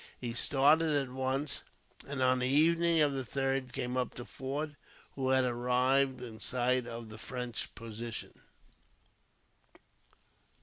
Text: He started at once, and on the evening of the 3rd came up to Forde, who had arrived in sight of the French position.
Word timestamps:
He 0.19 0.33
started 0.33 0.95
at 0.99 1.11
once, 1.11 1.61
and 2.07 2.23
on 2.23 2.39
the 2.39 2.47
evening 2.47 3.01
of 3.01 3.11
the 3.13 3.21
3rd 3.21 3.71
came 3.71 3.95
up 3.95 4.15
to 4.15 4.25
Forde, 4.25 4.75
who 5.13 5.29
had 5.29 5.45
arrived 5.45 6.23
in 6.23 6.39
sight 6.39 6.87
of 6.87 7.09
the 7.09 7.19
French 7.19 7.75
position. 7.75 8.33